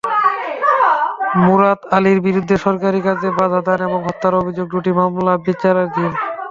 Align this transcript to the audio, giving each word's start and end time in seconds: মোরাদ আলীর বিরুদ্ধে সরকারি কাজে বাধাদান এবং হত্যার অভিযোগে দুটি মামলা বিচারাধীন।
মোরাদ 1.37 1.79
আলীর 1.95 2.19
বিরুদ্ধে 2.27 2.55
সরকারি 2.65 2.99
কাজে 3.07 3.29
বাধাদান 3.37 3.79
এবং 3.87 3.99
হত্যার 4.07 4.33
অভিযোগে 4.41 4.71
দুটি 4.73 4.91
মামলা 4.99 5.33
বিচারাধীন। 5.45 6.11